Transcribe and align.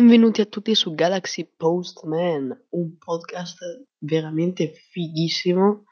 Benvenuti 0.00 0.40
a 0.40 0.46
tutti 0.46 0.74
su 0.74 0.94
Galaxy 0.94 1.46
Postman, 1.54 2.68
un 2.70 2.96
podcast 2.96 3.58
veramente 3.98 4.72
fighissimo. 4.72 5.84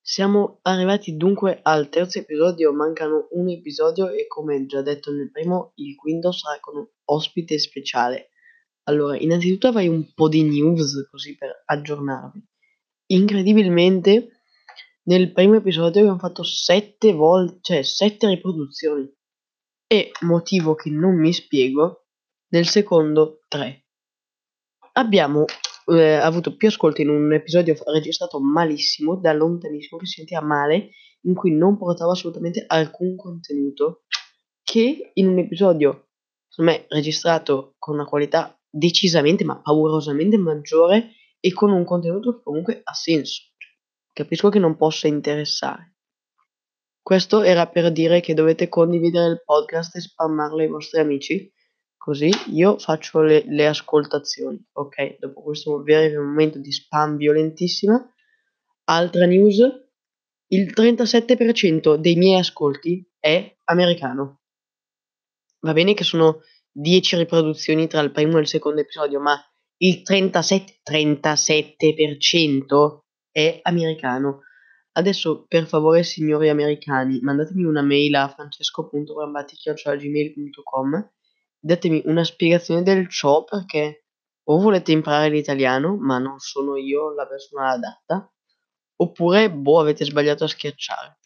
Siamo 0.00 0.60
arrivati 0.62 1.18
dunque 1.18 1.60
al 1.60 1.90
terzo 1.90 2.18
episodio, 2.18 2.72
mancano 2.72 3.28
un 3.32 3.50
episodio 3.50 4.08
e 4.08 4.26
come 4.26 4.64
già 4.64 4.80
detto 4.80 5.12
nel 5.12 5.30
primo, 5.30 5.72
il 5.74 5.94
quinto 5.96 6.32
sarà 6.32 6.58
con 6.60 6.78
un 6.78 6.86
ospite 7.04 7.58
speciale. 7.58 8.30
Allora, 8.84 9.18
innanzitutto 9.18 9.68
avrei 9.68 9.88
un 9.88 10.14
po' 10.14 10.30
di 10.30 10.44
news 10.44 11.06
così 11.10 11.36
per 11.36 11.62
aggiornarvi. 11.66 12.42
Incredibilmente, 13.08 14.28
nel 15.02 15.30
primo 15.30 15.56
episodio 15.56 16.00
abbiamo 16.00 16.18
fatto 16.18 16.42
sette 16.42 17.12
volte, 17.12 17.58
cioè 17.60 17.82
sette 17.82 18.28
riproduzioni. 18.28 19.14
E 19.86 20.10
motivo 20.22 20.74
che 20.74 20.88
non 20.88 21.18
mi 21.18 21.34
spiego, 21.34 22.01
nel 22.52 22.66
secondo 22.66 23.40
3. 23.48 23.86
Abbiamo 24.94 25.44
eh, 25.86 26.14
avuto 26.14 26.54
più 26.56 26.68
ascolti 26.68 27.02
in 27.02 27.08
un 27.08 27.32
episodio 27.32 27.74
registrato 27.86 28.40
malissimo, 28.40 29.16
da 29.16 29.32
lontanissimo, 29.32 29.98
che 29.98 30.06
si 30.06 30.16
sentiva 30.16 30.42
male, 30.42 30.90
in 31.22 31.34
cui 31.34 31.52
non 31.54 31.78
portava 31.78 32.12
assolutamente 32.12 32.64
alcun 32.66 33.16
contenuto, 33.16 34.04
che 34.62 35.12
in 35.14 35.28
un 35.28 35.38
episodio, 35.38 36.08
secondo 36.46 36.72
me, 36.72 36.84
registrato 36.88 37.74
con 37.78 37.94
una 37.94 38.04
qualità 38.04 38.58
decisamente, 38.68 39.44
ma 39.44 39.60
paurosamente 39.60 40.36
maggiore 40.36 41.12
e 41.40 41.52
con 41.52 41.70
un 41.70 41.84
contenuto 41.84 42.36
che 42.36 42.42
comunque 42.42 42.80
ha 42.84 42.92
senso. 42.92 43.42
Capisco 44.12 44.50
che 44.50 44.58
non 44.58 44.76
possa 44.76 45.08
interessare. 45.08 45.96
Questo 47.00 47.40
era 47.40 47.66
per 47.66 47.90
dire 47.90 48.20
che 48.20 48.34
dovete 48.34 48.68
condividere 48.68 49.32
il 49.32 49.42
podcast 49.42 49.96
e 49.96 50.00
spammarlo 50.00 50.58
ai 50.58 50.68
vostri 50.68 51.00
amici 51.00 51.50
Così 52.02 52.30
io 52.48 52.78
faccio 52.78 53.20
le, 53.20 53.44
le 53.46 53.68
ascoltazioni. 53.68 54.60
Ok, 54.72 55.18
dopo 55.20 55.40
questo 55.40 55.80
breve 55.82 56.18
momento 56.18 56.58
di 56.58 56.72
spam 56.72 57.16
violentissima. 57.16 58.04
Altra 58.86 59.24
news. 59.24 59.58
Il 60.48 60.72
37% 60.74 61.94
dei 61.94 62.16
miei 62.16 62.40
ascolti 62.40 63.08
è 63.20 63.56
americano. 63.66 64.40
Va 65.60 65.72
bene 65.72 65.94
che 65.94 66.02
sono 66.02 66.40
10 66.72 67.18
riproduzioni 67.18 67.86
tra 67.86 68.00
il 68.00 68.10
primo 68.10 68.38
e 68.38 68.40
il 68.40 68.48
secondo 68.48 68.80
episodio, 68.80 69.20
ma 69.20 69.40
il 69.76 70.02
37%, 70.04 70.80
37% 70.82 72.98
è 73.30 73.60
americano. 73.62 74.40
Adesso, 74.90 75.44
per 75.46 75.68
favore, 75.68 76.02
signori 76.02 76.48
americani, 76.48 77.20
mandatemi 77.20 77.62
una 77.62 77.82
mail 77.82 78.16
a 78.16 78.26
francesco.brambati.gmail.com 78.26 81.10
datemi 81.64 82.02
una 82.06 82.24
spiegazione 82.24 82.82
del 82.82 83.08
ciò 83.08 83.44
perché 83.44 84.06
o 84.44 84.58
volete 84.58 84.90
imparare 84.90 85.28
l'italiano, 85.28 85.96
ma 85.96 86.18
non 86.18 86.38
sono 86.40 86.76
io 86.76 87.14
la 87.14 87.26
persona 87.26 87.70
adatta, 87.70 88.28
oppure 88.96 89.52
boh 89.52 89.80
avete 89.80 90.04
sbagliato 90.04 90.44
a 90.44 90.48
schiacciare. 90.48 91.18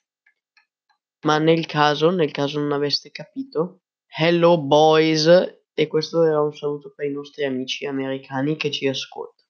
Ma 1.23 1.39
nel 1.39 1.65
caso, 1.65 2.11
nel 2.11 2.31
caso 2.31 2.61
non 2.61 2.73
aveste 2.73 3.11
capito, 3.11 3.81
hello 4.07 4.61
boys, 4.61 5.27
e 5.73 5.87
questo 5.87 6.25
era 6.25 6.41
un 6.43 6.55
saluto 6.55 6.93
per 6.95 7.07
i 7.07 7.13
nostri 7.13 7.45
amici 7.45 7.87
americani 7.87 8.57
che 8.57 8.71
ci 8.71 8.87
ascoltano. 8.87 9.49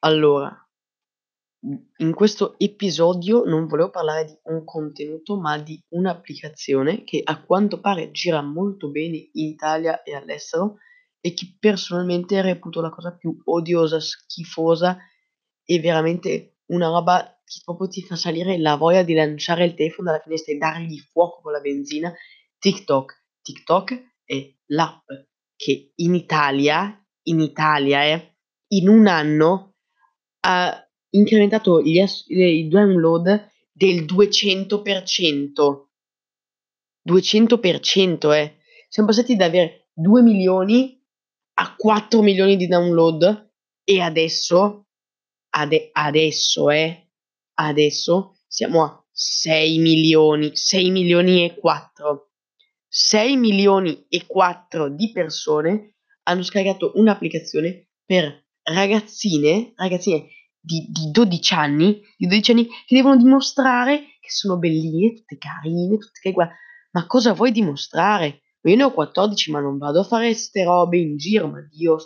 Allora, 0.00 0.69
in 1.62 2.14
questo 2.14 2.58
episodio 2.58 3.44
non 3.44 3.66
volevo 3.66 3.90
parlare 3.90 4.24
di 4.24 4.38
un 4.44 4.64
contenuto, 4.64 5.38
ma 5.38 5.58
di 5.58 5.82
un'applicazione 5.90 7.04
che 7.04 7.20
a 7.22 7.42
quanto 7.42 7.80
pare 7.80 8.10
gira 8.10 8.40
molto 8.40 8.90
bene 8.90 9.28
in 9.32 9.48
Italia 9.48 10.02
e 10.02 10.14
all'estero 10.14 10.78
e 11.20 11.34
che 11.34 11.56
personalmente 11.58 12.40
reputo 12.40 12.80
la 12.80 12.88
cosa 12.88 13.14
più 13.14 13.38
odiosa, 13.44 14.00
schifosa 14.00 14.96
e 15.62 15.80
veramente 15.80 16.60
una 16.66 16.88
roba 16.88 17.38
che 17.44 17.60
proprio 17.62 17.88
ti 17.88 18.02
fa 18.02 18.16
salire 18.16 18.58
la 18.58 18.76
voglia 18.76 19.02
di 19.02 19.12
lanciare 19.12 19.64
il 19.64 19.74
telefono 19.74 20.10
dalla 20.10 20.22
finestra 20.22 20.54
e 20.54 20.56
dargli 20.56 20.98
fuoco 20.98 21.40
con 21.42 21.52
la 21.52 21.60
benzina. 21.60 22.12
TikTok. 22.58 23.24
TikTok 23.42 24.02
è 24.24 24.54
l'app 24.66 25.06
che 25.56 25.92
in 25.96 26.14
Italia, 26.14 27.06
in 27.24 27.40
Italia, 27.40 28.04
eh, 28.04 28.36
in 28.68 28.88
un 28.88 29.06
anno 29.06 29.74
ha 30.46 30.89
incrementato 31.10 31.80
gli 31.82 31.98
as- 31.98 32.24
i 32.28 32.68
download 32.68 33.48
del 33.72 34.04
200%. 34.04 35.90
200%, 37.02 38.32
eh. 38.32 38.56
Siamo 38.88 39.08
passati 39.08 39.36
da 39.36 39.46
avere 39.46 39.88
2 39.92 40.22
milioni 40.22 41.00
a 41.54 41.74
4 41.76 42.22
milioni 42.22 42.56
di 42.56 42.66
download 42.66 43.50
e 43.84 44.00
adesso, 44.00 44.86
ade- 45.50 45.90
adesso, 45.92 46.70
eh, 46.70 47.08
adesso 47.54 48.38
siamo 48.46 48.84
a 48.84 49.04
6 49.10 49.78
milioni, 49.78 50.50
6 50.56 50.90
milioni 50.90 51.44
e 51.44 51.54
4. 51.54 52.30
6 52.88 53.36
milioni 53.36 54.06
e 54.08 54.26
4 54.26 54.88
di 54.88 55.12
persone 55.12 55.96
hanno 56.24 56.42
scaricato 56.42 56.92
un'applicazione 56.96 57.88
per 58.04 58.46
ragazzine, 58.62 59.72
ragazzine 59.76 60.28
di, 60.60 60.86
di 60.90 61.10
12 61.10 61.54
anni, 61.54 62.00
di 62.16 62.26
12 62.26 62.50
anni 62.50 62.66
che 62.66 62.94
devono 62.94 63.16
dimostrare 63.16 63.98
che 64.20 64.30
sono 64.30 64.58
belline, 64.58 65.14
tutte 65.14 65.38
carine, 65.38 65.96
tutte 65.96 66.20
che 66.20 66.32
guarda, 66.32 66.54
ma 66.92 67.06
cosa 67.06 67.32
vuoi 67.32 67.52
dimostrare? 67.52 68.42
Io 68.62 68.76
ne 68.76 68.82
ho 68.82 68.92
14, 68.92 69.50
ma 69.50 69.60
non 69.60 69.78
vado 69.78 70.00
a 70.00 70.04
fare 70.04 70.34
ste 70.34 70.64
robe 70.64 70.98
in 70.98 71.16
giro, 71.16 71.48
ma 71.48 71.60
Dio. 71.62 71.96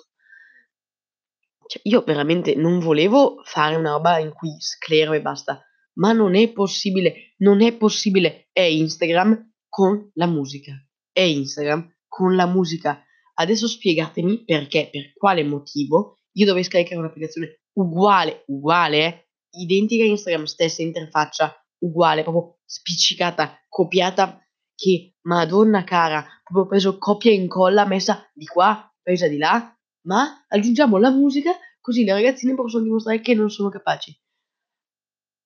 Cioè, 1.67 1.81
io 1.85 2.03
veramente 2.03 2.55
non 2.55 2.79
volevo 2.79 3.43
fare 3.45 3.75
una 3.75 3.93
roba 3.93 4.19
in 4.19 4.33
cui 4.33 4.55
sclero 4.59 5.13
e 5.15 5.21
basta, 5.21 5.61
ma 5.95 6.13
non 6.13 6.37
è 6.37 6.53
possibile, 6.53 7.35
non 7.39 7.61
è 7.61 7.75
possibile. 7.75 8.49
È 8.53 8.61
Instagram 8.61 9.53
con 9.69 10.11
la 10.15 10.27
musica. 10.27 10.73
È 11.11 11.21
Instagram 11.21 11.97
con 12.07 12.37
la 12.37 12.47
musica. 12.47 13.03
Adesso 13.35 13.67
spiegatemi 13.67 14.45
perché, 14.45 14.89
per 14.93 15.13
quale 15.15 15.43
motivo 15.43 16.19
io 16.33 16.47
dovrei 16.47 16.63
scaricare 16.63 17.01
un'applicazione 17.01 17.64
uguale, 17.75 18.45
uguale, 18.47 19.29
identica 19.51 20.05
Instagram, 20.05 20.45
stessa 20.45 20.83
interfaccia, 20.83 21.55
uguale, 21.79 22.23
proprio 22.23 22.59
spiccicata, 22.65 23.59
copiata, 23.69 24.39
che 24.75 25.15
madonna 25.23 25.85
cara, 25.85 26.27
proprio 26.43 26.67
preso 26.67 26.99
copia 26.99 27.31
e 27.31 27.35
incolla, 27.35 27.87
messa 27.87 28.29
di 28.35 28.47
qua, 28.47 28.93
presa 29.01 29.29
di 29.29 29.39
là, 29.39 29.77
ma 30.07 30.45
aggiungiamo 30.49 30.99
la 30.99 31.11
musica 31.11 31.53
così 31.85 32.03
le 32.03 32.15
ragazzine 32.15 32.55
possono 32.55 32.83
dimostrare 32.83 33.21
che 33.21 33.35
non 33.35 33.51
sono 33.51 33.69
capaci. 33.69 34.19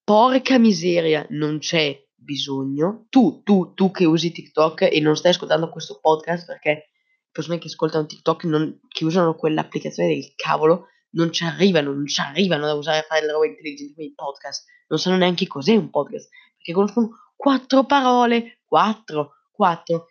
Porca 0.05 0.57
miseria, 0.59 1.27
non 1.31 1.59
c'è 1.59 2.01
bisogno. 2.15 3.07
Tu, 3.09 3.43
tu, 3.43 3.75
tu 3.75 3.91
che 3.91 4.05
usi 4.05 4.31
TikTok 4.31 4.83
e 4.83 5.01
non 5.01 5.17
stai 5.17 5.33
ascoltando 5.33 5.69
questo 5.69 5.99
podcast 6.01 6.47
perché 6.47 6.91
persone 7.33 7.59
che 7.59 7.67
ascoltano 7.67 8.07
TikTok 8.07 8.45
non, 8.45 8.81
che 8.87 9.05
usano 9.05 9.35
quell'applicazione 9.35 10.11
del 10.11 10.33
cavolo 10.37 10.87
non 11.11 11.33
ci 11.33 11.45
arrivano, 11.45 11.93
non 11.93 12.07
ci 12.07 12.21
arrivano 12.21 12.67
da 12.67 12.75
usare 12.75 12.99
a 12.99 13.03
fare 13.03 13.25
le 13.25 13.33
robe 13.33 13.49
intelligenti 13.49 13.95
come 13.95 14.07
i 14.07 14.15
podcast. 14.15 14.65
Non 14.89 14.99
sanno 14.99 15.17
neanche 15.17 15.47
cos'è 15.47 15.75
un 15.75 15.91
podcast, 15.91 16.29
perché 16.57 16.73
conoscono 16.73 17.11
quattro 17.37 17.85
parole, 17.85 18.61
quattro, 18.65 19.33
quattro. 19.51 20.09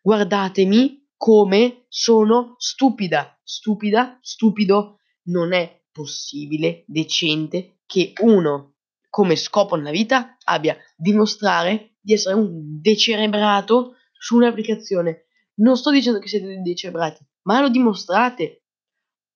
Guardatemi 0.00 1.08
come 1.16 1.84
sono 1.88 2.54
stupida, 2.58 3.38
stupida, 3.42 4.18
stupido. 4.20 4.98
Non 5.24 5.52
è 5.52 5.82
possibile, 5.92 6.84
decente, 6.86 7.78
che 7.86 8.12
uno, 8.22 8.74
come 9.08 9.36
scopo 9.36 9.76
nella 9.76 9.90
vita, 9.90 10.36
abbia 10.44 10.76
dimostrare 10.96 11.96
di 12.00 12.14
essere 12.14 12.34
un 12.34 12.80
decerebrato 12.80 13.96
su 14.12 14.36
un'applicazione. 14.36 15.26
Non 15.56 15.76
sto 15.76 15.90
dicendo 15.90 16.18
che 16.18 16.28
siete 16.28 16.60
decerebrati, 16.62 17.24
ma 17.42 17.60
lo 17.60 17.68
dimostrate 17.68 18.61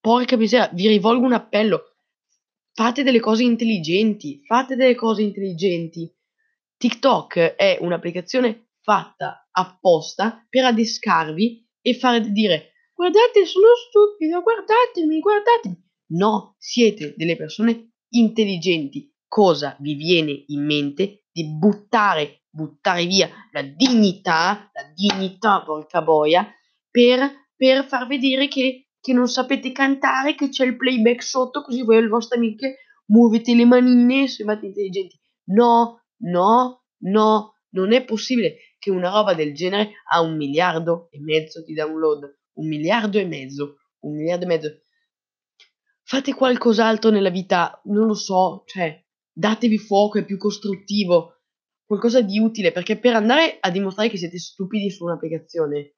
porca 0.07 0.37
miseria, 0.37 0.71
vi 0.73 0.87
rivolgo 0.87 1.27
un 1.27 1.33
appello. 1.33 1.97
Fate 2.73 3.03
delle 3.03 3.19
cose 3.19 3.43
intelligenti, 3.43 4.41
fate 4.47 4.77
delle 4.77 4.95
cose 4.95 5.23
intelligenti. 5.23 6.09
TikTok 6.77 7.57
è 7.57 7.79
un'applicazione 7.81 8.69
fatta 8.83 9.49
apposta 9.51 10.47
per 10.49 10.67
adescarvi 10.67 11.69
e 11.81 11.95
fare 11.95 12.21
dire 12.31 12.71
guardate 12.95 13.47
sono 13.47 13.67
stupido, 13.89 14.43
guardatemi, 14.43 15.19
guardatemi. 15.19 15.77
No, 16.11 16.55
siete 16.57 17.15
delle 17.17 17.35
persone 17.35 17.95
intelligenti. 18.11 19.13
Cosa 19.27 19.77
vi 19.81 19.95
viene 19.95 20.45
in 20.47 20.65
mente 20.65 21.25
di 21.33 21.49
buttare, 21.49 22.45
buttare 22.49 23.07
via 23.07 23.29
la 23.51 23.63
dignità, 23.63 24.71
la 24.73 24.85
dignità, 24.95 25.65
porca 25.65 26.01
boia, 26.01 26.49
per, 26.89 27.49
per 27.57 27.85
far 27.89 28.07
vedere 28.07 28.47
che 28.47 28.86
che 29.07 29.13
non 29.13 29.29
sapete 29.29 29.71
cantare, 29.71 30.35
che 30.35 30.49
c'è 30.49 30.65
il 30.65 30.77
playback 30.77 31.23
sotto, 31.23 31.63
così 31.63 31.83
voi 31.83 31.99
e 31.99 32.01
le 32.01 32.09
vostre 32.09 32.39
amiche 32.39 32.79
muovete 33.07 33.55
le 33.55 33.65
manine 33.65 34.25
e 34.25 34.27
siete 34.27 34.67
intelligenti. 34.67 35.17
No, 35.51 36.07
no, 36.23 36.87
no, 37.03 37.55
non 37.69 37.93
è 37.93 38.05
possibile 38.05 38.57
che 38.81 38.91
una 38.91 39.11
roba 39.11 39.35
del 39.35 39.55
genere 39.55 39.93
ha 40.11 40.21
un 40.23 40.37
miliardo 40.37 41.07
e 41.13 41.21
mezzo 41.21 41.63
di 41.63 41.73
download. 41.73 42.39
un 42.55 42.67
miliardo 42.67 43.19
e 43.19 43.27
mezzo, 43.27 43.77
un 44.01 44.17
miliardo 44.17 44.45
e 44.45 44.49
mezzo. 44.49 44.81
Fate 46.03 46.35
qualcos'altro 46.35 47.11
nella 47.11 47.31
vita, 47.31 47.81
non 47.85 48.07
lo 48.07 48.15
so, 48.15 48.65
cioè, 48.67 49.01
datevi 49.31 49.79
fuoco, 49.79 50.19
è 50.19 50.25
più 50.25 50.37
costruttivo, 50.37 51.43
qualcosa 51.85 52.23
di 52.23 52.41
utile, 52.41 52.73
perché 52.73 52.99
per 52.99 53.15
andare 53.15 53.59
a 53.61 53.71
dimostrare 53.71 54.09
che 54.09 54.17
siete 54.17 54.39
stupidi 54.39 54.91
su 54.91 55.05
un'applicazione, 55.05 55.95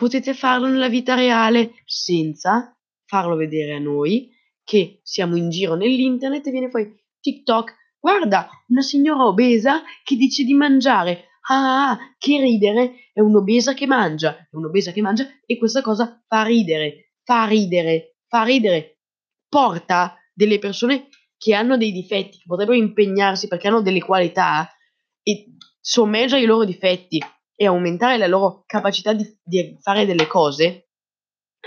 potete 0.00 0.32
farlo 0.32 0.66
nella 0.66 0.88
vita 0.88 1.14
reale 1.14 1.74
senza 1.84 2.74
farlo 3.04 3.36
vedere 3.36 3.74
a 3.74 3.78
noi 3.78 4.30
che 4.64 5.00
siamo 5.02 5.36
in 5.36 5.50
giro 5.50 5.74
nell'internet 5.74 6.46
e 6.46 6.50
viene 6.50 6.70
fuori 6.70 6.90
TikTok. 7.20 7.74
Guarda, 8.00 8.48
una 8.68 8.80
signora 8.80 9.26
obesa 9.26 9.82
che 10.02 10.16
dice 10.16 10.44
di 10.44 10.54
mangiare. 10.54 11.26
Ah, 11.50 11.98
che 12.16 12.40
ridere, 12.40 13.10
è 13.12 13.20
un'obesa 13.20 13.74
che 13.74 13.86
mangia, 13.86 14.38
è 14.38 14.56
un'obesa 14.56 14.90
che 14.92 15.02
mangia 15.02 15.26
e 15.44 15.58
questa 15.58 15.82
cosa 15.82 16.24
fa 16.26 16.44
ridere, 16.44 17.16
fa 17.22 17.44
ridere, 17.44 18.16
fa 18.26 18.42
ridere. 18.42 19.00
Porta 19.50 20.16
delle 20.32 20.58
persone 20.58 21.08
che 21.36 21.52
hanno 21.52 21.76
dei 21.76 21.92
difetti, 21.92 22.38
che 22.38 22.44
potrebbero 22.46 22.78
impegnarsi 22.78 23.48
perché 23.48 23.68
hanno 23.68 23.82
delle 23.82 24.00
qualità 24.00 24.66
e 25.22 25.56
sommeggia 25.78 26.38
i 26.38 26.46
loro 26.46 26.64
difetti 26.64 27.22
e 27.60 27.66
aumentare 27.66 28.16
la 28.16 28.26
loro 28.26 28.62
capacità 28.64 29.12
di, 29.12 29.38
di 29.42 29.76
fare 29.82 30.06
delle 30.06 30.26
cose, 30.26 30.88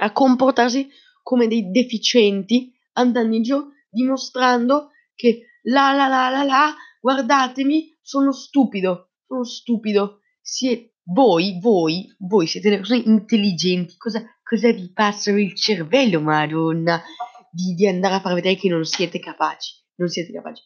a 0.01 0.12
comportarsi 0.12 0.90
come 1.22 1.45
dei 1.45 1.69
deficienti, 1.69 2.74
andando 2.94 3.36
in 3.36 3.44
giro 3.44 3.68
dimostrando 3.92 4.90
che 5.13 5.60
la 5.66 5.94
la 5.94 6.07
la 6.07 6.30
la 6.31 6.44
la, 6.44 6.74
guardatemi, 7.00 7.95
sono 8.01 8.31
stupido, 8.31 9.12
sono 9.28 9.44
stupido. 9.44 10.22
Sie, 10.42 10.95
voi, 11.04 11.60
voi, 11.62 12.12
voi 12.18 12.48
siete 12.48 12.69
delle 12.69 12.81
persone 12.81 13.04
intelligenti, 13.06 13.95
cosa, 13.95 14.24
cosa 14.42 14.72
vi 14.72 14.92
passa 14.92 15.30
il 15.30 15.54
cervello, 15.56 16.19
madonna, 16.22 17.04
di, 17.51 17.75
di 17.75 17.88
andare 17.88 18.16
a 18.16 18.19
far 18.19 18.34
vedere 18.34 18.56
che 18.56 18.68
non 18.68 18.84
siete 18.84 19.19
capaci, 19.19 19.75
non 19.98 20.10
siete 20.10 20.34
capaci. 20.34 20.63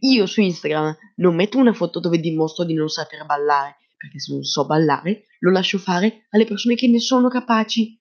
Io 0.00 0.24
su 0.24 0.40
Instagram 0.40 0.96
non 1.16 1.34
metto 1.34 1.58
una 1.58 1.74
foto 1.74 2.00
dove 2.00 2.18
dimostro 2.18 2.64
di 2.64 2.72
non 2.72 2.88
saper 2.88 3.26
ballare, 3.26 3.76
perché 4.04 4.20
se 4.20 4.32
non 4.34 4.42
so 4.42 4.66
ballare 4.66 5.24
lo 5.40 5.50
lascio 5.50 5.78
fare 5.78 6.26
alle 6.30 6.44
persone 6.44 6.74
che 6.74 6.86
ne 6.88 7.00
sono 7.00 7.28
capaci, 7.28 7.98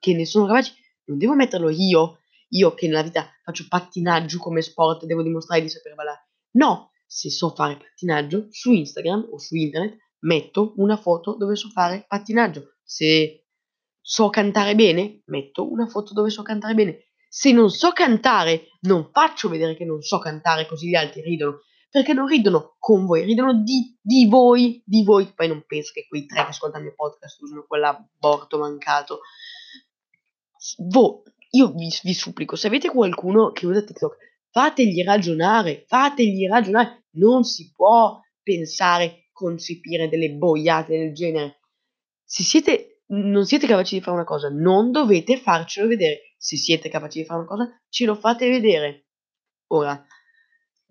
che 0.00 0.14
ne 0.14 0.26
sono 0.26 0.46
capaci. 0.46 0.72
Non 1.04 1.18
devo 1.18 1.34
metterlo 1.34 1.68
io, 1.68 2.18
io 2.48 2.74
che 2.74 2.88
nella 2.88 3.02
vita 3.02 3.28
faccio 3.44 3.66
pattinaggio 3.68 4.38
come 4.38 4.62
sport, 4.62 5.04
devo 5.04 5.22
dimostrare 5.22 5.62
di 5.62 5.68
saper 5.68 5.94
ballare. 5.94 6.28
No, 6.52 6.90
se 7.06 7.30
so 7.30 7.50
fare 7.50 7.76
pattinaggio 7.76 8.48
su 8.50 8.72
Instagram 8.72 9.28
o 9.30 9.38
su 9.38 9.54
internet, 9.54 9.96
metto 10.20 10.72
una 10.76 10.96
foto 10.96 11.36
dove 11.36 11.54
so 11.54 11.68
fare 11.68 12.04
pattinaggio. 12.08 12.74
Se 12.82 13.44
so 14.00 14.28
cantare 14.30 14.74
bene, 14.74 15.22
metto 15.26 15.70
una 15.70 15.86
foto 15.86 16.12
dove 16.14 16.30
so 16.30 16.42
cantare 16.42 16.74
bene. 16.74 17.10
Se 17.28 17.52
non 17.52 17.70
so 17.70 17.92
cantare, 17.92 18.68
non 18.82 19.10
faccio 19.12 19.48
vedere 19.48 19.76
che 19.76 19.84
non 19.84 20.00
so 20.02 20.18
cantare 20.18 20.66
così 20.66 20.88
gli 20.88 20.94
altri 20.94 21.22
ridono 21.22 21.60
perché 21.94 22.12
non 22.12 22.26
ridono 22.26 22.74
con 22.80 23.06
voi, 23.06 23.22
ridono 23.22 23.62
di, 23.62 23.96
di 24.00 24.26
voi, 24.26 24.82
di 24.84 25.04
voi. 25.04 25.32
Poi 25.32 25.46
non 25.46 25.62
penso 25.64 25.92
che 25.94 26.06
quei 26.08 26.26
tre 26.26 26.42
che 26.42 26.48
ascoltano 26.48 26.82
il 26.82 26.88
mio 26.88 26.96
podcast 26.96 27.40
usino 27.40 27.64
quell'aborto 27.68 28.58
mancato. 28.58 29.20
Voi, 30.88 31.22
io 31.50 31.70
vi, 31.70 31.88
vi 32.02 32.12
supplico, 32.12 32.56
se 32.56 32.66
avete 32.66 32.90
qualcuno 32.90 33.52
che 33.52 33.66
usa 33.66 33.84
TikTok, 33.84 34.16
fategli 34.50 35.04
ragionare, 35.04 35.84
fategli 35.86 36.48
ragionare. 36.48 37.04
Non 37.10 37.44
si 37.44 37.70
può 37.72 38.20
pensare, 38.42 39.28
concepire 39.30 40.08
delle 40.08 40.32
boiate 40.32 40.98
del 40.98 41.14
genere. 41.14 41.60
Se 42.24 42.42
siete, 42.42 43.02
non 43.10 43.46
siete 43.46 43.68
capaci 43.68 43.94
di 43.94 44.00
fare 44.00 44.16
una 44.16 44.26
cosa, 44.26 44.48
non 44.48 44.90
dovete 44.90 45.36
farcelo 45.36 45.86
vedere. 45.86 46.34
Se 46.38 46.56
siete 46.56 46.88
capaci 46.88 47.20
di 47.20 47.24
fare 47.24 47.38
una 47.38 47.48
cosa, 47.48 47.82
ce 47.88 48.04
lo 48.04 48.16
fate 48.16 48.50
vedere. 48.50 49.06
Ora, 49.68 50.04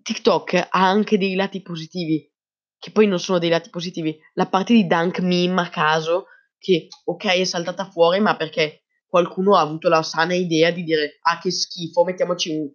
TikTok 0.04 0.54
ha 0.54 0.86
anche 0.86 1.16
dei 1.16 1.34
lati 1.34 1.62
positivi, 1.62 2.30
che 2.78 2.90
poi 2.90 3.06
non 3.06 3.18
sono 3.18 3.38
dei 3.38 3.48
lati 3.48 3.70
positivi. 3.70 4.14
La 4.34 4.46
parte 4.46 4.74
di 4.74 4.86
Dunk 4.86 5.20
Meme 5.20 5.62
a 5.62 5.70
caso, 5.70 6.26
che 6.58 6.88
ok 7.04 7.24
è 7.24 7.44
saltata 7.44 7.88
fuori, 7.88 8.20
ma 8.20 8.36
perché 8.36 8.82
qualcuno 9.06 9.56
ha 9.56 9.60
avuto 9.60 9.88
la 9.88 10.02
sana 10.02 10.34
idea 10.34 10.70
di 10.70 10.84
dire 10.84 11.18
ah 11.22 11.38
che 11.38 11.50
schifo, 11.50 12.04
mettiamoci 12.04 12.50
un 12.50 12.70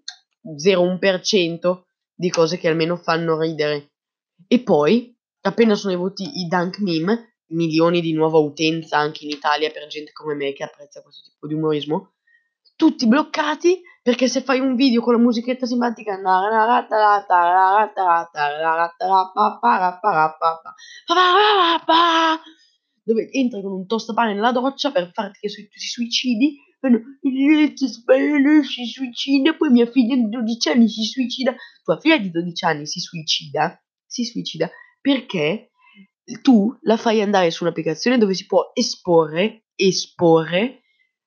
0,1% 0.58 1.84
di 2.16 2.32
cose 2.32 2.58
che 2.58 2.68
almeno 2.68 2.98
fanno 2.98 3.40
ridere. 3.40 3.92
E 4.48 4.64
poi, 4.64 5.16
appena 5.42 5.76
sono 5.76 5.94
venuti 5.94 6.40
i 6.40 6.48
Dunk 6.48 6.80
Meme, 6.80 7.36
milioni 7.52 8.02
di 8.02 8.14
nuova 8.14 8.40
utenza 8.40 8.98
anche 8.98 9.26
in 9.26 9.30
Italia 9.30 9.70
per 9.70 9.86
gente 9.86 10.12
come 10.14 10.34
me 10.34 10.52
che 10.54 10.64
apprezza 10.64 11.04
questo 11.04 11.30
tipo 11.30 11.46
di 11.46 11.54
umorismo, 11.54 12.14
tutti 12.76 13.08
bloccati 13.08 13.82
perché 14.02 14.28
se 14.28 14.42
fai 14.42 14.60
un 14.60 14.76
video 14.76 15.02
con 15.02 15.14
la 15.14 15.20
musichetta 15.20 15.66
simpatica 15.66 16.18
dove 23.04 23.30
entri 23.32 23.62
con 23.62 23.72
un 23.72 23.86
tostapane 23.86 24.34
nella 24.34 24.52
doccia 24.52 24.92
per 24.92 25.12
farti 25.12 25.40
che 25.40 25.50
ti 25.50 25.80
suicidi 25.80 26.58
si 28.64 28.86
suicida 28.86 29.54
poi 29.54 29.70
mia 29.70 29.86
figlia 29.86 30.16
di 30.16 30.30
12 30.30 30.70
anni 30.70 30.88
si 30.88 31.04
suicida. 31.04 31.54
Tua 31.84 32.00
figlia 32.00 32.18
di 32.18 32.32
12 32.32 32.66
anni 32.66 32.88
si 32.88 33.00
suicida 33.00 33.82
si 34.06 34.24
suicida. 34.26 34.70
Perché 35.02 35.72
tu 36.42 36.76
la 36.82 36.98
fai 36.98 37.22
andare 37.22 37.52
su 37.52 37.64
un'applicazione 37.64 38.18
dove 38.18 38.34
si 38.34 38.46
può 38.46 38.72
esporre 38.74 39.66
esporre 39.76 40.82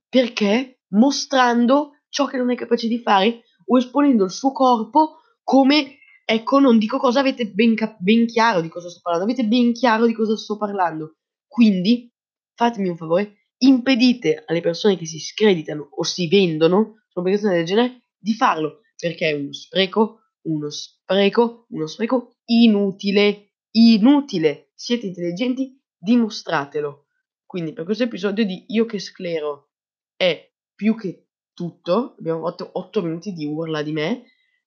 perché 0.08 0.80
mostrando 0.88 1.92
ciò 2.12 2.26
che 2.26 2.36
non 2.36 2.50
è 2.50 2.54
capace 2.54 2.88
di 2.88 2.98
fare 2.98 3.44
o 3.64 3.78
esponendo 3.78 4.24
il 4.24 4.30
suo 4.30 4.52
corpo 4.52 5.20
come, 5.42 5.96
ecco, 6.26 6.58
non 6.58 6.78
dico 6.78 6.98
cosa, 6.98 7.20
avete 7.20 7.50
ben, 7.50 7.74
cap- 7.74 7.98
ben 7.98 8.26
chiaro 8.26 8.60
di 8.60 8.68
cosa 8.68 8.90
sto 8.90 9.00
parlando, 9.02 9.32
avete 9.32 9.48
ben 9.48 9.72
chiaro 9.72 10.04
di 10.04 10.12
cosa 10.12 10.36
sto 10.36 10.58
parlando. 10.58 11.16
Quindi, 11.46 12.12
fatemi 12.54 12.90
un 12.90 12.98
favore, 12.98 13.46
impedite 13.58 14.44
alle 14.46 14.60
persone 14.60 14.98
che 14.98 15.06
si 15.06 15.18
screditano 15.18 15.88
o 15.90 16.02
si 16.02 16.28
vendono 16.28 17.02
su 17.08 17.18
un'applicazione 17.18 17.56
del 17.56 17.64
genere 17.64 18.04
di 18.18 18.34
farlo, 18.34 18.80
perché 18.94 19.30
è 19.30 19.32
uno 19.32 19.52
spreco, 19.52 20.20
uno 20.42 20.68
spreco, 20.68 21.66
uno 21.70 21.86
spreco 21.86 22.36
inutile, 22.44 23.54
inutile. 23.70 24.70
Siete 24.74 25.06
intelligenti, 25.06 25.80
dimostratelo. 25.96 27.06
Quindi 27.46 27.72
per 27.72 27.84
questo 27.84 28.04
episodio 28.04 28.44
di 28.44 28.66
Io 28.68 28.84
che 28.84 28.98
sclero 28.98 29.70
è 30.14 30.50
più 30.74 30.94
che 30.94 31.28
tutto. 31.62 32.16
Abbiamo 32.18 32.48
fatto 32.48 32.68
8 32.72 33.02
minuti 33.02 33.32
di 33.32 33.46
urla 33.46 33.82
di 33.82 33.92
me. 33.92 34.24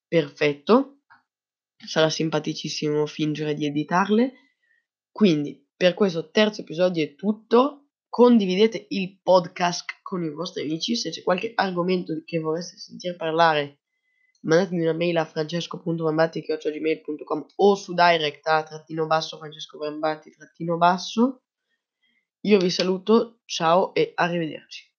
Perfetto. 0.08 1.00
Sarà 1.76 2.10
simpaticissimo 2.10 3.06
fingere 3.06 3.54
di 3.54 3.66
editarle. 3.66 4.32
Quindi, 5.12 5.68
per 5.76 5.94
questo 5.94 6.30
terzo 6.30 6.62
episodio 6.62 7.04
è 7.04 7.16
tutto. 7.16 7.90
Condividete 8.08 8.86
il 8.90 9.20
podcast 9.22 10.00
con 10.02 10.24
i 10.24 10.30
vostri 10.30 10.64
amici. 10.64 10.96
Se 10.96 11.10
c'è 11.10 11.22
qualche 11.22 11.52
argomento 11.54 12.14
che 12.24 12.40
vorreste 12.40 12.78
sentire 12.78 13.18
parlare, 13.18 13.82
mandatemi 14.44 14.84
una 14.84 14.94
mail 14.94 15.18
a 15.18 15.26
francesco.brambatti.gmail.com 15.26 17.46
o 17.58 17.76
su 17.76 17.94
direct 17.94 18.48
a 18.48 18.64
trattino 18.64 19.06
basso 19.06 19.38
francesco 19.38 19.78
brambatti 19.78 20.32
trattino 20.32 20.78
basso. 20.78 21.42
Io 22.42 22.58
vi 22.58 22.70
saluto, 22.70 23.42
ciao 23.44 23.94
e 23.94 24.14
arrivederci. 24.16 24.95